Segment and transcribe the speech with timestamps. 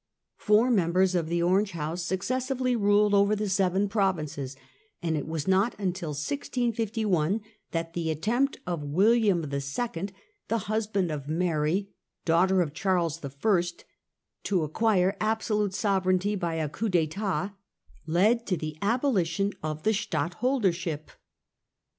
[0.37, 4.55] Four members of the Orange house suces sively ruled over the Seven Provinces,
[5.03, 10.09] and it was not until 1651 that the attempt of William II.,
[10.47, 11.91] the husband of Mary,
[12.25, 13.31] daughter of Charles I.,
[14.45, 17.53] to acquire absolute sovereignty by a coup (tttat,
[18.07, 21.09] led to the abolition of the stadtholdership.